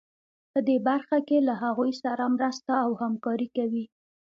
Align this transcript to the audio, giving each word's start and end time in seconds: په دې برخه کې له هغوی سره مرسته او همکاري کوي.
په 0.51 0.59
دې 0.67 0.77
برخه 0.87 1.17
کې 1.27 1.37
له 1.47 1.53
هغوی 1.63 1.91
سره 2.03 2.33
مرسته 2.35 2.71
او 2.85 2.91
همکاري 3.03 3.47
کوي. 3.57 3.85